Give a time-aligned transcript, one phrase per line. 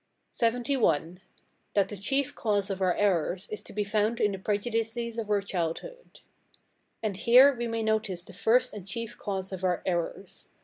[0.41, 1.17] LXXI.
[1.75, 5.29] That the chief cause of our errors is to be found in the prejudices of
[5.29, 6.21] our childhood.
[7.03, 10.49] And here we may notice the first and chief cause of our errors.